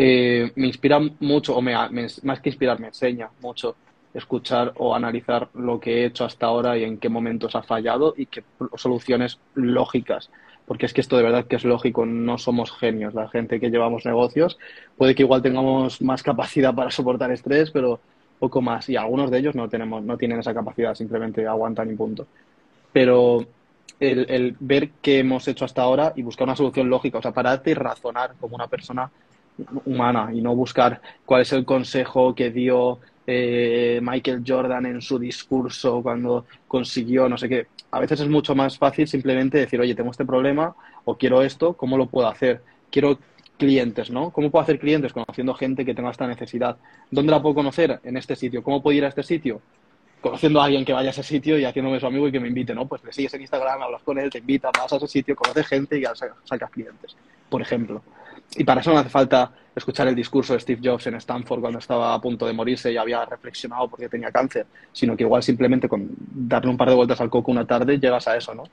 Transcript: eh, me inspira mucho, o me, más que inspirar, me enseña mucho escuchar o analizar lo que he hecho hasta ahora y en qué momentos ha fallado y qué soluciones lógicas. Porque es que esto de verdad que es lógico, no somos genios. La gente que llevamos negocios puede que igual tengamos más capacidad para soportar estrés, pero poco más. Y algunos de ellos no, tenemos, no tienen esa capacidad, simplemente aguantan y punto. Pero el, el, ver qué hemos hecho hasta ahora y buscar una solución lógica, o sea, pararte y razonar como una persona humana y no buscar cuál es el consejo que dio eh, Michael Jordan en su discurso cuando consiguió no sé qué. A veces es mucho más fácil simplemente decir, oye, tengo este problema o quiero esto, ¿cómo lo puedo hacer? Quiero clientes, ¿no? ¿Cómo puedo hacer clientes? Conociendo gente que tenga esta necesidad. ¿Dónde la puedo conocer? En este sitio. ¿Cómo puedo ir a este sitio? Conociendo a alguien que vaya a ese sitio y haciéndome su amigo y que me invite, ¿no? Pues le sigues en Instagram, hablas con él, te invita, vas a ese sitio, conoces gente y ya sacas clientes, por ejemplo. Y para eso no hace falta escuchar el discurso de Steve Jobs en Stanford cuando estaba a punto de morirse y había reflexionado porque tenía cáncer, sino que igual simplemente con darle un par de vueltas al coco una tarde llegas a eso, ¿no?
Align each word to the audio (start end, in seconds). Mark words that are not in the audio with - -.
eh, 0.00 0.52
me 0.54 0.68
inspira 0.68 1.00
mucho, 1.18 1.56
o 1.56 1.60
me, 1.60 1.74
más 2.22 2.40
que 2.40 2.50
inspirar, 2.50 2.78
me 2.78 2.86
enseña 2.86 3.30
mucho 3.40 3.74
escuchar 4.14 4.72
o 4.76 4.94
analizar 4.94 5.48
lo 5.54 5.80
que 5.80 5.90
he 5.90 6.04
hecho 6.04 6.24
hasta 6.24 6.46
ahora 6.46 6.78
y 6.78 6.84
en 6.84 6.98
qué 6.98 7.08
momentos 7.08 7.56
ha 7.56 7.64
fallado 7.64 8.14
y 8.16 8.26
qué 8.26 8.44
soluciones 8.76 9.40
lógicas. 9.56 10.30
Porque 10.66 10.86
es 10.86 10.92
que 10.92 11.00
esto 11.00 11.16
de 11.16 11.24
verdad 11.24 11.46
que 11.46 11.56
es 11.56 11.64
lógico, 11.64 12.06
no 12.06 12.38
somos 12.38 12.70
genios. 12.70 13.12
La 13.12 13.28
gente 13.28 13.58
que 13.58 13.70
llevamos 13.70 14.06
negocios 14.06 14.56
puede 14.96 15.16
que 15.16 15.24
igual 15.24 15.42
tengamos 15.42 16.00
más 16.00 16.22
capacidad 16.22 16.72
para 16.72 16.92
soportar 16.92 17.32
estrés, 17.32 17.72
pero 17.72 17.98
poco 18.38 18.62
más. 18.62 18.88
Y 18.88 18.94
algunos 18.94 19.32
de 19.32 19.38
ellos 19.38 19.56
no, 19.56 19.68
tenemos, 19.68 20.04
no 20.04 20.16
tienen 20.16 20.38
esa 20.38 20.54
capacidad, 20.54 20.94
simplemente 20.94 21.44
aguantan 21.44 21.90
y 21.90 21.96
punto. 21.96 22.24
Pero 22.92 23.44
el, 23.98 24.30
el, 24.30 24.56
ver 24.60 24.90
qué 25.02 25.18
hemos 25.18 25.48
hecho 25.48 25.64
hasta 25.64 25.82
ahora 25.82 26.12
y 26.14 26.22
buscar 26.22 26.46
una 26.46 26.54
solución 26.54 26.88
lógica, 26.88 27.18
o 27.18 27.22
sea, 27.22 27.32
pararte 27.32 27.72
y 27.72 27.74
razonar 27.74 28.34
como 28.38 28.54
una 28.54 28.68
persona 28.68 29.10
humana 29.84 30.30
y 30.32 30.40
no 30.40 30.54
buscar 30.54 31.00
cuál 31.24 31.42
es 31.42 31.52
el 31.52 31.64
consejo 31.64 32.34
que 32.34 32.50
dio 32.50 33.00
eh, 33.26 34.00
Michael 34.02 34.42
Jordan 34.46 34.86
en 34.86 35.02
su 35.02 35.18
discurso 35.18 36.02
cuando 36.02 36.46
consiguió 36.66 37.28
no 37.28 37.36
sé 37.36 37.48
qué. 37.48 37.66
A 37.90 38.00
veces 38.00 38.20
es 38.20 38.28
mucho 38.28 38.54
más 38.54 38.78
fácil 38.78 39.08
simplemente 39.08 39.58
decir, 39.58 39.80
oye, 39.80 39.94
tengo 39.94 40.10
este 40.10 40.24
problema 40.24 40.74
o 41.04 41.16
quiero 41.16 41.42
esto, 41.42 41.74
¿cómo 41.74 41.96
lo 41.96 42.06
puedo 42.06 42.28
hacer? 42.28 42.62
Quiero 42.90 43.18
clientes, 43.58 44.10
¿no? 44.10 44.30
¿Cómo 44.30 44.50
puedo 44.50 44.62
hacer 44.62 44.78
clientes? 44.78 45.12
Conociendo 45.12 45.52
gente 45.52 45.84
que 45.84 45.94
tenga 45.94 46.10
esta 46.10 46.26
necesidad. 46.26 46.78
¿Dónde 47.10 47.32
la 47.32 47.42
puedo 47.42 47.56
conocer? 47.56 48.00
En 48.04 48.16
este 48.16 48.36
sitio. 48.36 48.62
¿Cómo 48.62 48.82
puedo 48.82 48.96
ir 48.96 49.04
a 49.04 49.08
este 49.08 49.22
sitio? 49.22 49.60
Conociendo 50.22 50.60
a 50.60 50.64
alguien 50.64 50.84
que 50.84 50.92
vaya 50.92 51.08
a 51.08 51.10
ese 51.10 51.22
sitio 51.22 51.58
y 51.58 51.64
haciéndome 51.64 52.00
su 52.00 52.06
amigo 52.06 52.28
y 52.28 52.32
que 52.32 52.40
me 52.40 52.48
invite, 52.48 52.74
¿no? 52.74 52.86
Pues 52.86 53.04
le 53.04 53.12
sigues 53.12 53.34
en 53.34 53.42
Instagram, 53.42 53.82
hablas 53.82 54.02
con 54.02 54.18
él, 54.18 54.30
te 54.30 54.38
invita, 54.38 54.70
vas 54.76 54.92
a 54.92 54.96
ese 54.96 55.06
sitio, 55.06 55.36
conoces 55.36 55.66
gente 55.66 55.98
y 55.98 56.02
ya 56.02 56.14
sacas 56.14 56.70
clientes, 56.70 57.16
por 57.48 57.62
ejemplo. 57.62 58.02
Y 58.56 58.64
para 58.64 58.80
eso 58.80 58.92
no 58.92 58.98
hace 58.98 59.10
falta 59.10 59.52
escuchar 59.74 60.08
el 60.08 60.14
discurso 60.14 60.54
de 60.54 60.60
Steve 60.60 60.80
Jobs 60.82 61.06
en 61.06 61.14
Stanford 61.14 61.60
cuando 61.60 61.78
estaba 61.78 62.14
a 62.14 62.20
punto 62.20 62.46
de 62.46 62.52
morirse 62.52 62.92
y 62.92 62.96
había 62.96 63.24
reflexionado 63.24 63.88
porque 63.88 64.08
tenía 64.08 64.32
cáncer, 64.32 64.66
sino 64.92 65.16
que 65.16 65.24
igual 65.24 65.42
simplemente 65.42 65.88
con 65.88 66.08
darle 66.18 66.70
un 66.70 66.76
par 66.76 66.88
de 66.88 66.94
vueltas 66.94 67.20
al 67.20 67.30
coco 67.30 67.50
una 67.50 67.66
tarde 67.66 67.98
llegas 67.98 68.26
a 68.26 68.36
eso, 68.36 68.54
¿no? 68.54 68.64